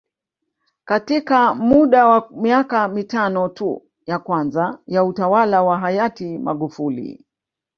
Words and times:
Katika 0.85 1.55
muda 1.55 2.05
wa 2.07 2.29
miaka 2.35 2.87
mitano 2.87 3.49
tu 3.49 3.87
ya 4.05 4.19
kwanza 4.19 4.79
ya 4.87 5.03
utawala 5.03 5.63
wa 5.63 5.79
hayati 5.79 6.37
Magufuli 6.37 7.25